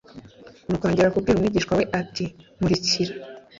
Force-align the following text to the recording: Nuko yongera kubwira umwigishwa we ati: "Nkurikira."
Nuko 0.65 0.83
yongera 0.85 1.13
kubwira 1.13 1.37
umwigishwa 1.37 1.73
we 1.79 1.83
ati: 1.99 2.25
"Nkurikira." 2.57 3.11